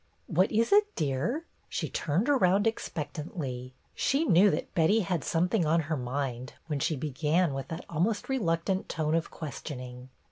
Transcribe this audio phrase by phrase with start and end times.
[0.25, 3.75] "What is it, dear?" She turned around expectantly.
[3.93, 7.85] She knew that Betty had some thing on her mind when she began with that
[7.87, 10.09] almost reluctant tone of questioning.